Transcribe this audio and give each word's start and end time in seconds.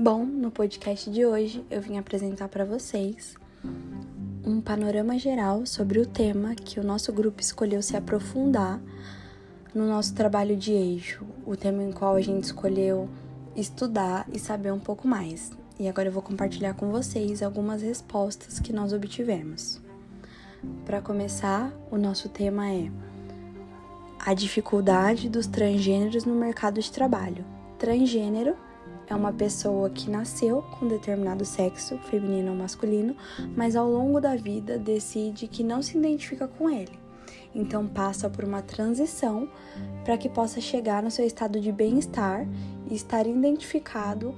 Bom, 0.00 0.24
no 0.24 0.52
podcast 0.52 1.10
de 1.10 1.26
hoje 1.26 1.66
eu 1.68 1.82
vim 1.82 1.98
apresentar 1.98 2.48
para 2.48 2.64
vocês 2.64 3.34
um 4.44 4.60
panorama 4.60 5.18
geral 5.18 5.66
sobre 5.66 5.98
o 5.98 6.06
tema 6.06 6.54
que 6.54 6.78
o 6.78 6.84
nosso 6.84 7.12
grupo 7.12 7.40
escolheu 7.40 7.82
se 7.82 7.96
aprofundar 7.96 8.80
no 9.74 9.88
nosso 9.88 10.14
trabalho 10.14 10.56
de 10.56 10.70
eixo, 10.70 11.26
o 11.44 11.56
tema 11.56 11.82
em 11.82 11.90
qual 11.90 12.14
a 12.14 12.20
gente 12.20 12.44
escolheu 12.44 13.08
estudar 13.56 14.24
e 14.32 14.38
saber 14.38 14.72
um 14.72 14.78
pouco 14.78 15.08
mais. 15.08 15.50
E 15.80 15.88
agora 15.88 16.06
eu 16.06 16.12
vou 16.12 16.22
compartilhar 16.22 16.74
com 16.74 16.92
vocês 16.92 17.42
algumas 17.42 17.82
respostas 17.82 18.60
que 18.60 18.72
nós 18.72 18.92
obtivemos. 18.92 19.80
Para 20.86 21.02
começar, 21.02 21.72
o 21.90 21.98
nosso 21.98 22.28
tema 22.28 22.70
é 22.70 22.88
a 24.20 24.32
dificuldade 24.32 25.28
dos 25.28 25.48
transgêneros 25.48 26.24
no 26.24 26.36
mercado 26.36 26.80
de 26.80 26.92
trabalho. 26.92 27.44
Transgênero 27.80 28.67
é 29.08 29.14
uma 29.14 29.32
pessoa 29.32 29.88
que 29.88 30.10
nasceu 30.10 30.62
com 30.62 30.86
determinado 30.86 31.44
sexo, 31.44 31.98
feminino 31.98 32.50
ou 32.50 32.56
masculino, 32.56 33.16
mas 33.56 33.74
ao 33.74 33.90
longo 33.90 34.20
da 34.20 34.36
vida 34.36 34.78
decide 34.78 35.48
que 35.48 35.64
não 35.64 35.80
se 35.82 35.96
identifica 35.96 36.46
com 36.46 36.68
ele. 36.68 36.98
Então 37.54 37.86
passa 37.86 38.28
por 38.28 38.44
uma 38.44 38.60
transição 38.60 39.48
para 40.04 40.18
que 40.18 40.28
possa 40.28 40.60
chegar 40.60 41.02
no 41.02 41.10
seu 41.10 41.26
estado 41.26 41.60
de 41.60 41.72
bem-estar 41.72 42.46
e 42.90 42.94
estar 42.94 43.26
identificado 43.26 44.34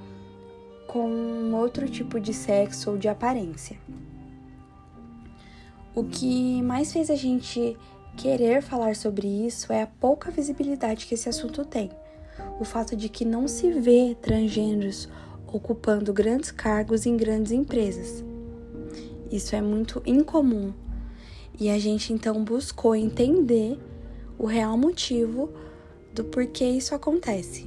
com 0.87 1.51
outro 1.53 1.89
tipo 1.89 2.19
de 2.19 2.33
sexo 2.33 2.91
ou 2.91 2.97
de 2.97 3.07
aparência. 3.07 3.77
O 5.93 6.05
que 6.05 6.61
mais 6.61 6.91
fez 6.93 7.09
a 7.09 7.15
gente 7.15 7.77
querer 8.15 8.61
falar 8.61 8.95
sobre 8.95 9.27
isso 9.27 9.73
é 9.73 9.83
a 9.83 9.87
pouca 9.87 10.31
visibilidade 10.31 11.05
que 11.05 11.13
esse 11.13 11.27
assunto 11.27 11.65
tem. 11.65 11.89
O 12.61 12.63
fato 12.63 12.95
de 12.95 13.09
que 13.09 13.25
não 13.25 13.47
se 13.47 13.71
vê 13.71 14.15
transgêneros 14.21 15.09
ocupando 15.51 16.13
grandes 16.13 16.51
cargos 16.51 17.07
em 17.07 17.17
grandes 17.17 17.51
empresas. 17.51 18.23
Isso 19.31 19.55
é 19.55 19.61
muito 19.63 19.99
incomum. 20.05 20.71
E 21.59 21.71
a 21.71 21.79
gente 21.79 22.13
então 22.13 22.43
buscou 22.43 22.95
entender 22.95 23.79
o 24.37 24.45
real 24.45 24.77
motivo 24.77 25.49
do 26.13 26.23
porquê 26.23 26.65
isso 26.65 26.93
acontece. 26.93 27.65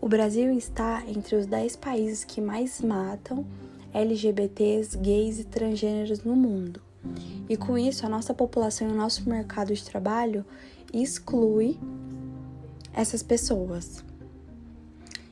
O 0.00 0.08
Brasil 0.08 0.56
está 0.56 1.04
entre 1.06 1.36
os 1.36 1.44
10 1.44 1.76
países 1.76 2.24
que 2.24 2.40
mais 2.40 2.80
matam 2.80 3.44
LGBTs, 3.92 4.96
gays 4.96 5.38
e 5.38 5.44
transgêneros 5.44 6.24
no 6.24 6.34
mundo. 6.34 6.80
E 7.46 7.58
com 7.58 7.76
isso, 7.76 8.06
a 8.06 8.08
nossa 8.08 8.32
população 8.32 8.88
e 8.88 8.90
o 8.90 8.96
nosso 8.96 9.28
mercado 9.28 9.74
de 9.74 9.84
trabalho 9.84 10.46
exclui 10.94 11.78
essas 12.94 13.22
pessoas. 13.22 14.04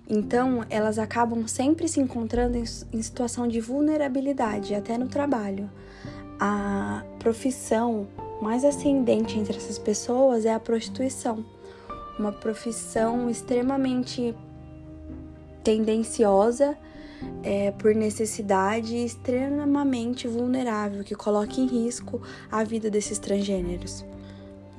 Então, 0.09 0.65
elas 0.69 0.99
acabam 0.99 1.47
sempre 1.47 1.87
se 1.87 2.01
encontrando 2.01 2.57
em, 2.59 3.03
situação 3.03 3.47
de 3.47 3.61
vulnerabilidade, 3.61 4.75
até 4.75 4.99
no 4.99 5.07
trabalho. 5.07 5.71
A 6.41 7.05
profissão 7.21 8.09
mais 8.43 8.65
ascendente 8.65 9.39
entre 9.39 9.57
essas 9.57 9.79
pessoas 9.79 10.45
é 10.45 10.53
a 10.53 10.59
prostituição, 10.59 11.45
uma 12.19 12.33
profissão 12.33 13.31
extremamente 13.31 14.35
tendenciosa 15.63 16.77
é, 17.43 17.71
por 17.71 17.95
necessidade 17.95 18.97
extremamente 18.97 20.27
vulnerável 20.27 21.05
que 21.05 21.15
coloca 21.15 21.61
em 21.61 21.67
risco 21.67 22.21
a 22.51 22.65
vida 22.65 22.91
desses 22.91 23.19
transgêneros. 23.19 24.05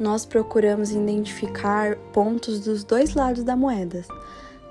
Nós 0.01 0.25
procuramos 0.25 0.91
identificar 0.91 1.95
pontos 2.11 2.59
dos 2.59 2.83
dois 2.83 3.13
lados 3.13 3.43
da 3.43 3.55
moeda, 3.55 4.03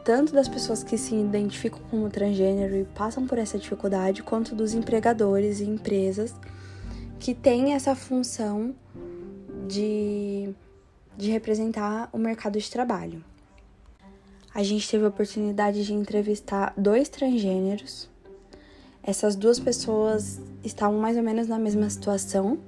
tanto 0.04 0.32
das 0.32 0.48
pessoas 0.48 0.82
que 0.82 0.98
se 0.98 1.14
identificam 1.14 1.80
como 1.90 2.10
transgênero 2.10 2.76
e 2.76 2.84
passam 2.84 3.26
por 3.26 3.38
essa 3.38 3.56
dificuldade, 3.56 4.22
quanto 4.22 4.54
dos 4.54 4.74
empregadores 4.74 5.60
e 5.60 5.64
empresas 5.64 6.34
que 7.18 7.32
têm 7.32 7.74
essa 7.74 7.94
função 7.94 8.74
de, 9.68 10.52
de 11.16 11.30
representar 11.30 12.08
o 12.12 12.18
mercado 12.18 12.58
de 12.58 12.70
trabalho 12.70 13.24
a 14.52 14.62
gente 14.62 14.88
teve 14.88 15.04
a 15.04 15.08
oportunidade 15.08 15.84
de 15.84 15.94
entrevistar 15.94 16.74
dois 16.76 17.08
transgêneros. 17.08 18.10
Essas 19.02 19.36
duas 19.36 19.60
pessoas 19.60 20.40
estavam 20.64 20.98
mais 20.98 21.16
ou 21.16 21.22
menos 21.22 21.46
na 21.46 21.58
mesma 21.58 21.88
situação. 21.88 22.58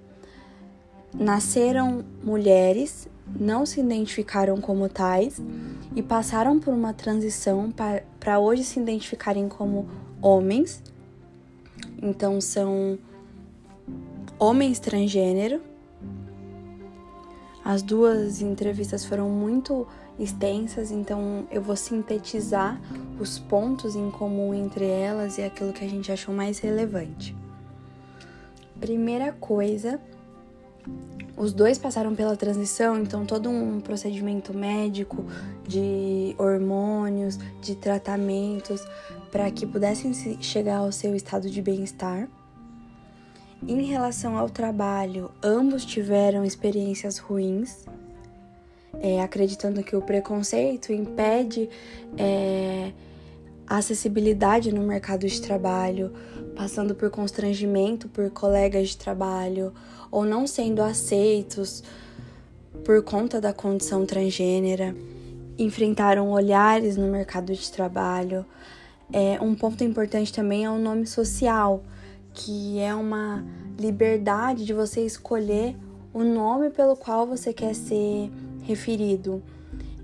Nasceram 1.15 2.05
mulheres, 2.23 3.09
não 3.39 3.67
se 3.67 3.81
identificaram 3.81 4.61
como 4.61 4.89
tais 4.89 5.41
e 5.95 6.03
passaram 6.03 6.59
por 6.59 6.73
uma 6.73 6.93
transição 6.93 7.73
para 8.19 8.39
hoje 8.39 8.65
se 8.65 8.81
identificarem 8.81 9.49
como 9.49 9.89
homens. 10.21 10.83
Então 12.01 12.41
são 12.41 12.99
homens 14.39 14.79
transgênero. 14.79 15.61
As 17.65 17.83
duas 17.83 18.41
entrevistas 18.43 19.05
foram 19.05 19.29
muito 19.29 19.87
extensas, 20.19 20.91
então 20.91 21.47
eu 21.51 21.63
vou 21.63 21.77
sintetizar 21.77 22.81
os 23.21 23.39
pontos 23.39 23.95
em 23.95 24.11
comum 24.11 24.53
entre 24.53 24.87
elas 24.87 25.39
e 25.39 25.43
aquilo 25.43 25.73
que 25.73 25.85
a 25.85 25.89
gente 25.89 26.11
achou 26.11 26.35
mais 26.35 26.59
relevante. 26.59 27.37
Primeira 28.81 29.33
coisa, 29.33 30.01
os 31.37 31.53
dois 31.53 31.79
passaram 31.79 32.15
pela 32.15 32.37
transição, 32.37 32.99
então 32.99 33.25
todo 33.25 33.49
um 33.49 33.81
procedimento 33.81 34.55
médico 34.55 35.25
de 35.67 36.35
hormônios, 36.39 37.39
de 37.61 37.75
tratamentos 37.75 38.85
para 39.31 39.51
que 39.51 39.67
pudessem 39.67 40.13
chegar 40.43 40.79
ao 40.79 40.93
seu 40.93 41.17
estado 41.17 41.49
de 41.49 41.63
bem-estar. 41.63 42.29
Em 43.67 43.83
relação 43.83 44.37
ao 44.37 44.51
trabalho, 44.51 45.31
ambos 45.43 45.85
tiveram 45.85 46.45
experiências 46.45 47.19
ruins, 47.19 47.87
é, 49.01 49.21
acreditando 49.23 49.83
que 49.83 49.97
o 49.97 50.03
preconceito 50.03 50.93
impede 50.93 51.69
é, 52.19 52.93
a 53.67 53.77
acessibilidade 53.77 54.73
no 54.73 54.83
mercado 54.83 55.27
de 55.27 55.41
trabalho, 55.41 56.13
passando 56.55 56.95
por 56.95 57.11
constrangimento 57.11 58.09
por 58.09 58.31
colegas 58.31 58.91
de 58.91 58.97
trabalho 58.97 59.73
ou 60.11 60.25
não 60.25 60.47
sendo 60.47 60.83
aceitos 60.83 61.83
por 62.85 63.03
conta 63.03 63.41
da 63.41 63.53
condição 63.53 64.05
transgênera, 64.05 64.95
enfrentaram 65.59 66.31
olhares 66.31 66.97
no 66.97 67.07
mercado 67.07 67.53
de 67.55 67.71
trabalho. 67.71 68.45
É, 69.13 69.39
um 69.41 69.55
ponto 69.55 69.85
importante 69.85 70.33
também 70.33 70.65
é 70.65 70.71
o 70.71 70.79
nome 70.79 71.07
social, 71.07 71.83
que 72.35 72.79
é 72.79 72.95
uma 72.95 73.45
liberdade 73.79 74.65
de 74.65 74.73
você 74.73 75.05
escolher 75.05 75.77
o 76.13 76.23
nome 76.23 76.71
pelo 76.71 76.97
qual 76.97 77.27
você 77.27 77.53
quer 77.53 77.75
ser 77.75 78.31
referido. 78.63 79.43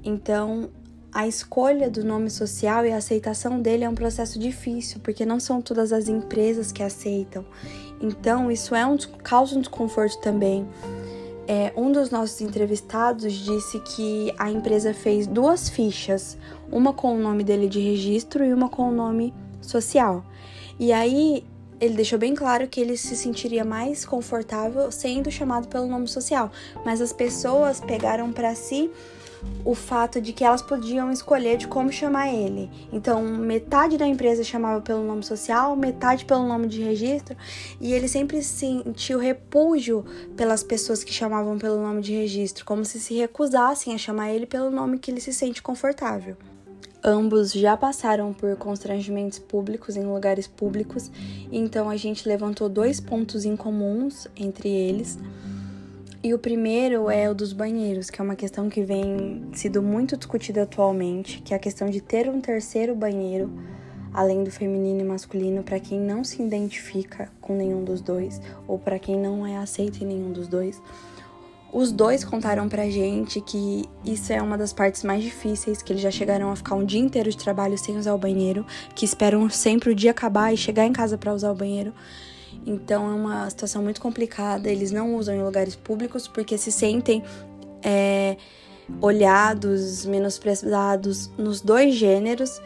Então, 0.04 0.70
a 1.12 1.26
escolha 1.26 1.90
do 1.90 2.04
nome 2.04 2.30
social 2.30 2.84
e 2.84 2.92
a 2.92 2.96
aceitação 2.96 3.60
dele 3.60 3.84
é 3.84 3.88
um 3.88 3.94
processo 3.94 4.38
difícil, 4.38 5.00
porque 5.02 5.24
não 5.24 5.40
são 5.40 5.60
todas 5.60 5.92
as 5.92 6.08
empresas 6.08 6.70
que 6.70 6.82
aceitam. 6.82 7.44
Então, 8.00 8.50
isso 8.50 8.74
é 8.74 8.86
um 8.86 8.96
causa 9.22 9.56
um 9.56 9.60
desconforto 9.60 10.20
também. 10.20 10.66
É, 11.46 11.72
um 11.74 11.90
dos 11.90 12.10
nossos 12.10 12.40
entrevistados 12.42 13.32
disse 13.32 13.80
que 13.80 14.32
a 14.38 14.50
empresa 14.50 14.92
fez 14.92 15.26
duas 15.26 15.68
fichas, 15.68 16.36
uma 16.70 16.92
com 16.92 17.16
o 17.16 17.18
nome 17.18 17.42
dele 17.42 17.68
de 17.68 17.80
registro 17.80 18.44
e 18.44 18.52
uma 18.52 18.68
com 18.68 18.90
o 18.90 18.92
nome 18.92 19.32
social. 19.62 20.24
E 20.78 20.92
aí 20.92 21.44
ele 21.80 21.94
deixou 21.94 22.18
bem 22.18 22.34
claro 22.34 22.66
que 22.68 22.80
ele 22.80 22.96
se 22.96 23.16
sentiria 23.16 23.64
mais 23.64 24.04
confortável 24.04 24.90
sendo 24.90 25.30
chamado 25.30 25.68
pelo 25.68 25.86
nome 25.86 26.08
social, 26.08 26.50
mas 26.84 27.00
as 27.00 27.12
pessoas 27.12 27.80
pegaram 27.80 28.32
para 28.32 28.54
si 28.54 28.90
o 29.64 29.74
fato 29.74 30.20
de 30.20 30.32
que 30.32 30.44
elas 30.44 30.62
podiam 30.62 31.12
escolher 31.12 31.56
de 31.56 31.68
como 31.68 31.92
chamar 31.92 32.32
ele. 32.32 32.70
Então, 32.92 33.22
metade 33.22 33.96
da 33.96 34.06
empresa 34.06 34.42
chamava 34.42 34.80
pelo 34.80 35.04
nome 35.04 35.22
social, 35.22 35.76
metade 35.76 36.24
pelo 36.24 36.46
nome 36.46 36.66
de 36.66 36.82
registro, 36.82 37.36
e 37.80 37.92
ele 37.92 38.08
sempre 38.08 38.42
sentiu 38.42 39.18
repúdio 39.18 40.04
pelas 40.36 40.62
pessoas 40.62 41.04
que 41.04 41.12
chamavam 41.12 41.58
pelo 41.58 41.80
nome 41.80 42.00
de 42.00 42.14
registro, 42.14 42.64
como 42.64 42.84
se 42.84 43.00
se 43.00 43.14
recusassem 43.14 43.94
a 43.94 43.98
chamar 43.98 44.30
ele 44.30 44.46
pelo 44.46 44.70
nome 44.70 44.98
que 44.98 45.10
ele 45.10 45.20
se 45.20 45.32
sente 45.32 45.62
confortável. 45.62 46.36
Ambos 47.02 47.52
já 47.52 47.76
passaram 47.76 48.32
por 48.32 48.56
constrangimentos 48.56 49.38
públicos 49.38 49.96
em 49.96 50.02
lugares 50.02 50.48
públicos, 50.48 51.10
então 51.50 51.88
a 51.88 51.96
gente 51.96 52.28
levantou 52.28 52.68
dois 52.68 52.98
pontos 52.98 53.44
em 53.44 53.56
comuns 53.56 54.26
entre 54.36 54.68
eles. 54.68 55.16
E 56.24 56.34
o 56.34 56.38
primeiro 56.38 57.08
é 57.08 57.30
o 57.30 57.34
dos 57.34 57.52
banheiros, 57.52 58.10
que 58.10 58.20
é 58.20 58.24
uma 58.24 58.34
questão 58.34 58.68
que 58.68 58.82
vem 58.82 59.44
sido 59.52 59.80
muito 59.80 60.16
discutida 60.16 60.64
atualmente, 60.64 61.40
que 61.42 61.54
é 61.54 61.56
a 61.56 61.60
questão 61.60 61.88
de 61.88 62.00
ter 62.00 62.28
um 62.28 62.40
terceiro 62.40 62.96
banheiro, 62.96 63.48
além 64.12 64.42
do 64.42 64.50
feminino 64.50 65.00
e 65.00 65.04
masculino, 65.04 65.62
para 65.62 65.78
quem 65.78 66.00
não 66.00 66.24
se 66.24 66.42
identifica 66.42 67.30
com 67.40 67.54
nenhum 67.54 67.84
dos 67.84 68.00
dois 68.00 68.40
ou 68.66 68.76
para 68.76 68.98
quem 68.98 69.16
não 69.16 69.46
é 69.46 69.56
aceito 69.56 70.02
em 70.02 70.06
nenhum 70.08 70.32
dos 70.32 70.48
dois. 70.48 70.82
Os 71.70 71.92
dois 71.92 72.24
contaram 72.24 72.66
pra 72.68 72.88
gente 72.88 73.40
que 73.42 73.84
isso 74.02 74.32
é 74.32 74.40
uma 74.40 74.56
das 74.56 74.72
partes 74.72 75.04
mais 75.04 75.22
difíceis, 75.22 75.82
que 75.82 75.92
eles 75.92 76.02
já 76.02 76.10
chegaram 76.10 76.50
a 76.50 76.56
ficar 76.56 76.74
um 76.74 76.84
dia 76.84 77.00
inteiro 77.00 77.30
de 77.30 77.36
trabalho 77.36 77.76
sem 77.76 77.98
usar 77.98 78.14
o 78.14 78.18
banheiro, 78.18 78.64
que 78.94 79.04
esperam 79.04 79.48
sempre 79.50 79.90
o 79.90 79.94
dia 79.94 80.12
acabar 80.12 80.52
e 80.52 80.56
chegar 80.56 80.86
em 80.86 80.92
casa 80.92 81.18
para 81.18 81.32
usar 81.32 81.50
o 81.50 81.54
banheiro. 81.54 81.92
Então 82.66 83.06
é 83.10 83.14
uma 83.14 83.50
situação 83.50 83.82
muito 83.82 84.00
complicada. 84.00 84.70
Eles 84.70 84.90
não 84.90 85.14
usam 85.14 85.34
em 85.34 85.42
lugares 85.42 85.76
públicos 85.76 86.26
porque 86.26 86.56
se 86.56 86.72
sentem 86.72 87.22
é, 87.82 88.36
olhados, 89.00 90.06
menosprezados 90.06 91.30
nos 91.36 91.60
dois 91.60 91.94
gêneros. 91.94 92.62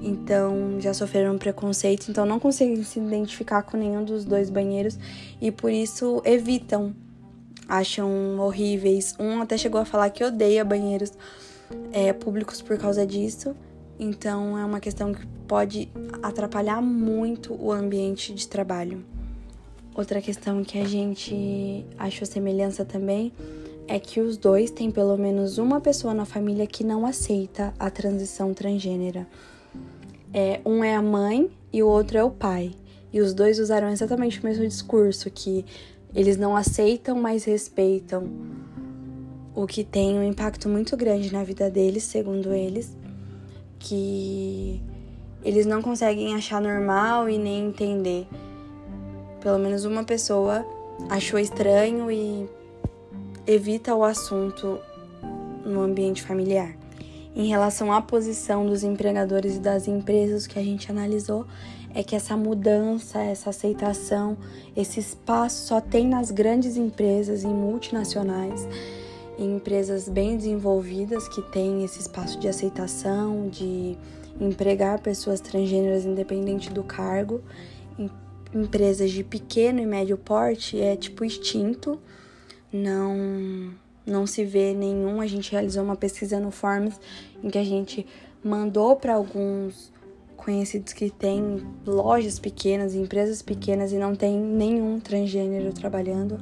Então 0.00 0.78
já 0.78 0.92
sofreram 0.92 1.38
preconceito, 1.38 2.10
então 2.10 2.26
não 2.26 2.38
conseguem 2.38 2.82
se 2.84 2.98
identificar 2.98 3.62
com 3.62 3.78
nenhum 3.78 4.04
dos 4.04 4.26
dois 4.26 4.50
banheiros 4.50 4.98
e 5.40 5.50
por 5.50 5.70
isso 5.70 6.20
evitam 6.24 6.94
acham 7.68 8.38
horríveis. 8.38 9.14
Um 9.18 9.40
até 9.40 9.56
chegou 9.56 9.80
a 9.80 9.84
falar 9.84 10.10
que 10.10 10.24
odeia 10.24 10.64
banheiros 10.64 11.12
é, 11.92 12.12
públicos 12.12 12.62
por 12.62 12.78
causa 12.78 13.06
disso. 13.06 13.54
Então 13.98 14.58
é 14.58 14.64
uma 14.64 14.80
questão 14.80 15.12
que 15.12 15.26
pode 15.48 15.88
atrapalhar 16.22 16.80
muito 16.82 17.54
o 17.54 17.72
ambiente 17.72 18.34
de 18.34 18.46
trabalho. 18.46 19.04
Outra 19.94 20.20
questão 20.20 20.62
que 20.62 20.78
a 20.78 20.84
gente 20.84 21.86
achou 21.98 22.26
semelhança 22.26 22.84
também 22.84 23.32
é 23.88 23.98
que 23.98 24.20
os 24.20 24.36
dois 24.36 24.70
têm 24.70 24.90
pelo 24.90 25.16
menos 25.16 25.58
uma 25.58 25.80
pessoa 25.80 26.12
na 26.12 26.24
família 26.24 26.66
que 26.66 26.84
não 26.84 27.06
aceita 27.06 27.72
a 27.78 27.88
transição 27.88 28.52
transgênera. 28.52 29.26
É, 30.34 30.60
um 30.66 30.84
é 30.84 30.94
a 30.94 31.00
mãe 31.00 31.50
e 31.72 31.82
o 31.82 31.88
outro 31.88 32.18
é 32.18 32.24
o 32.24 32.30
pai. 32.30 32.72
E 33.12 33.20
os 33.20 33.32
dois 33.32 33.58
usaram 33.58 33.88
exatamente 33.88 34.40
o 34.40 34.44
mesmo 34.44 34.66
discurso, 34.66 35.30
que 35.30 35.64
eles 36.16 36.38
não 36.38 36.56
aceitam, 36.56 37.14
mas 37.20 37.44
respeitam, 37.44 38.26
o 39.54 39.66
que 39.66 39.84
tem 39.84 40.18
um 40.18 40.22
impacto 40.22 40.66
muito 40.66 40.96
grande 40.96 41.30
na 41.30 41.44
vida 41.44 41.70
deles, 41.70 42.04
segundo 42.04 42.54
eles, 42.54 42.96
que 43.78 44.80
eles 45.44 45.66
não 45.66 45.82
conseguem 45.82 46.34
achar 46.34 46.60
normal 46.60 47.28
e 47.28 47.36
nem 47.36 47.68
entender. 47.68 48.26
Pelo 49.42 49.58
menos 49.58 49.84
uma 49.84 50.04
pessoa 50.04 50.64
achou 51.10 51.38
estranho 51.38 52.10
e 52.10 52.48
evita 53.46 53.94
o 53.94 54.02
assunto 54.02 54.80
no 55.66 55.82
ambiente 55.82 56.22
familiar. 56.22 56.74
Em 57.36 57.48
relação 57.48 57.92
à 57.92 58.00
posição 58.00 58.66
dos 58.66 58.82
empregadores 58.82 59.56
e 59.56 59.60
das 59.60 59.86
empresas 59.86 60.46
que 60.46 60.58
a 60.58 60.62
gente 60.62 60.90
analisou, 60.90 61.46
é 61.94 62.02
que 62.02 62.16
essa 62.16 62.34
mudança, 62.34 63.18
essa 63.18 63.50
aceitação, 63.50 64.38
esse 64.74 65.00
espaço 65.00 65.66
só 65.66 65.78
tem 65.78 66.08
nas 66.08 66.30
grandes 66.30 66.78
empresas 66.78 67.42
e 67.42 67.46
multinacionais, 67.46 68.66
em 69.38 69.56
empresas 69.56 70.08
bem 70.08 70.38
desenvolvidas 70.38 71.28
que 71.28 71.42
têm 71.42 71.84
esse 71.84 72.00
espaço 72.00 72.40
de 72.40 72.48
aceitação, 72.48 73.50
de 73.50 73.98
empregar 74.40 74.98
pessoas 75.00 75.38
transgêneras 75.38 76.06
independente 76.06 76.72
do 76.72 76.82
cargo. 76.82 77.42
Em 77.98 78.10
empresas 78.54 79.10
de 79.10 79.22
pequeno 79.22 79.78
e 79.78 79.84
médio 79.84 80.16
porte 80.16 80.80
é 80.80 80.96
tipo 80.96 81.22
extinto, 81.22 82.00
não 82.72 83.74
não 84.06 84.26
se 84.26 84.44
vê 84.44 84.72
nenhum. 84.72 85.20
A 85.20 85.26
gente 85.26 85.50
realizou 85.50 85.82
uma 85.82 85.96
pesquisa 85.96 86.38
no 86.38 86.50
Forms 86.50 86.98
em 87.42 87.50
que 87.50 87.58
a 87.58 87.64
gente 87.64 88.06
mandou 88.42 88.96
para 88.96 89.14
alguns 89.14 89.92
conhecidos 90.36 90.92
que 90.92 91.10
têm 91.10 91.66
lojas 91.84 92.38
pequenas, 92.38 92.94
empresas 92.94 93.42
pequenas 93.42 93.92
e 93.92 93.96
não 93.96 94.14
tem 94.14 94.38
nenhum 94.38 95.00
transgênero 95.00 95.72
trabalhando. 95.72 96.38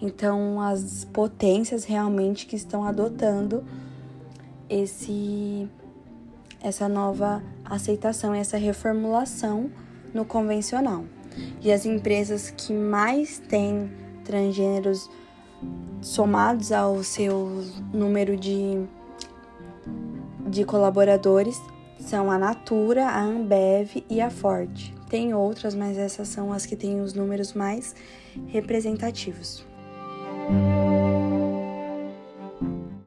Então, 0.00 0.60
as 0.60 1.04
potências 1.12 1.84
realmente 1.84 2.46
que 2.46 2.56
estão 2.56 2.84
adotando 2.84 3.64
esse 4.68 5.68
essa 6.62 6.88
nova 6.88 7.42
aceitação, 7.64 8.34
essa 8.34 8.58
reformulação 8.58 9.70
no 10.12 10.24
convencional. 10.24 11.04
E 11.62 11.72
as 11.72 11.86
empresas 11.86 12.50
que 12.50 12.72
mais 12.72 13.38
têm 13.38 13.90
transgêneros 14.24 15.08
somados 16.00 16.72
ao 16.72 17.02
seu 17.02 17.64
número 17.92 18.36
de, 18.36 18.84
de 20.48 20.64
colaboradores 20.64 21.60
são 21.98 22.30
a 22.30 22.38
Natura, 22.38 23.06
a 23.06 23.20
Ambev 23.20 24.04
e 24.08 24.20
a 24.20 24.30
Ford. 24.30 24.94
Tem 25.08 25.34
outras, 25.34 25.74
mas 25.74 25.98
essas 25.98 26.28
são 26.28 26.52
as 26.52 26.64
que 26.64 26.76
têm 26.76 27.00
os 27.00 27.14
números 27.14 27.52
mais 27.52 27.94
representativos. 28.46 29.66